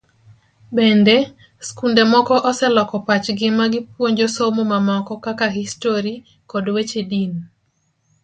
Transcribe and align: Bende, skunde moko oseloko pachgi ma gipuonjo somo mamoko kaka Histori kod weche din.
Bende, 0.75 1.15
skunde 1.67 2.01
moko 2.13 2.35
oseloko 2.49 2.95
pachgi 3.07 3.47
ma 3.57 3.65
gipuonjo 3.71 4.27
somo 4.35 4.61
mamoko 4.71 5.13
kaka 5.25 5.45
Histori 5.55 6.13
kod 6.49 6.65
weche 6.75 7.01
din. 7.11 7.31